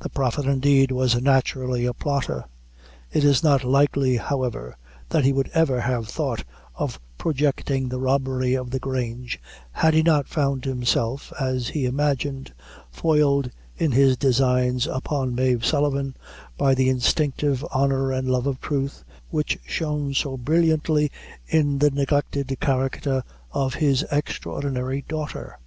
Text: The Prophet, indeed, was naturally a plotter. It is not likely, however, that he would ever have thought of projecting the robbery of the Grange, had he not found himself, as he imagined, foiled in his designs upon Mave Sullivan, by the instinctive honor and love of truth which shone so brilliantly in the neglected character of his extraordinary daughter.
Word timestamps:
The 0.00 0.08
Prophet, 0.10 0.46
indeed, 0.46 0.90
was 0.90 1.22
naturally 1.22 1.86
a 1.86 1.94
plotter. 1.94 2.46
It 3.12 3.22
is 3.22 3.44
not 3.44 3.62
likely, 3.62 4.16
however, 4.16 4.76
that 5.10 5.22
he 5.24 5.32
would 5.32 5.50
ever 5.54 5.82
have 5.82 6.08
thought 6.08 6.42
of 6.74 6.98
projecting 7.16 7.88
the 7.88 8.00
robbery 8.00 8.54
of 8.54 8.70
the 8.72 8.80
Grange, 8.80 9.40
had 9.70 9.94
he 9.94 10.02
not 10.02 10.26
found 10.26 10.64
himself, 10.64 11.32
as 11.38 11.68
he 11.68 11.84
imagined, 11.84 12.52
foiled 12.90 13.48
in 13.76 13.92
his 13.92 14.16
designs 14.16 14.88
upon 14.88 15.32
Mave 15.36 15.64
Sullivan, 15.64 16.16
by 16.58 16.74
the 16.74 16.88
instinctive 16.88 17.64
honor 17.72 18.10
and 18.10 18.28
love 18.28 18.48
of 18.48 18.60
truth 18.60 19.04
which 19.30 19.60
shone 19.64 20.12
so 20.12 20.36
brilliantly 20.36 21.08
in 21.46 21.78
the 21.78 21.92
neglected 21.92 22.56
character 22.58 23.22
of 23.52 23.74
his 23.74 24.04
extraordinary 24.10 25.04
daughter. 25.06 25.60